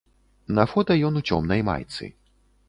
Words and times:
На 0.59 0.65
фота 0.71 0.97
ён 1.09 1.19
у 1.21 1.23
цёмнай 1.35 1.63
майцы. 1.69 2.11